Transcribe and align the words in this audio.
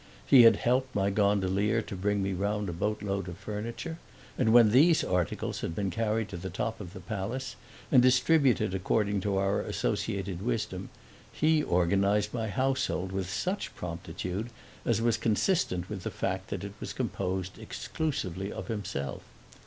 He 0.25 0.41
had 0.41 0.55
helped 0.55 0.95
my 0.95 1.11
gondolier 1.11 1.83
to 1.83 1.95
bring 1.95 2.23
me 2.23 2.33
round 2.33 2.69
a 2.69 2.73
boatload 2.73 3.27
of 3.27 3.37
furniture; 3.37 3.99
and 4.35 4.51
when 4.51 4.71
these 4.71 5.03
articles 5.03 5.61
had 5.61 5.75
been 5.75 5.91
carried 5.91 6.27
to 6.29 6.37
the 6.37 6.49
top 6.49 6.81
of 6.81 6.93
the 6.93 6.99
palace 6.99 7.55
and 7.91 8.01
distributed 8.01 8.73
according 8.73 9.21
to 9.21 9.37
our 9.37 9.61
associated 9.61 10.41
wisdom 10.41 10.89
he 11.31 11.61
organized 11.61 12.33
my 12.33 12.47
household 12.47 13.11
with 13.11 13.29
such 13.29 13.75
promptitude 13.75 14.49
as 14.87 15.03
was 15.03 15.17
consistent 15.17 15.87
with 15.87 16.01
the 16.01 16.09
fact 16.09 16.49
that 16.49 16.63
it 16.63 16.73
was 16.79 16.93
composed 16.93 17.59
exclusively 17.59 18.51
of 18.51 18.69
himself. 18.69 19.21